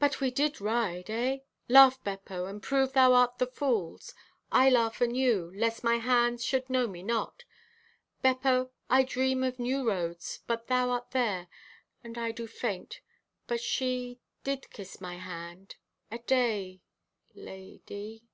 [0.00, 1.38] but we did ride, eh?
[1.68, 4.12] Laugh, Beppo, and prove thou art the fool's!
[4.50, 7.44] I laugh anew, lest my friends should know me not.
[8.20, 11.46] Beppo, I dream of new roads, but thou art there!
[12.02, 13.00] And I do faint,
[13.46, 14.18] but she...
[14.42, 15.76] did kiss my hand....
[16.10, 16.80] Aday...
[17.36, 18.26] L—a—d—y."